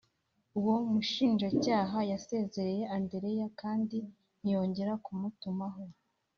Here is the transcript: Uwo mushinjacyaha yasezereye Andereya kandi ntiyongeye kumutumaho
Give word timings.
Uwo 0.57 0.75
mushinjacyaha 0.91 1.97
yasezereye 2.11 2.83
Andereya 2.95 3.47
kandi 3.61 3.97
ntiyongeye 4.41 4.93
kumutumaho 5.05 5.81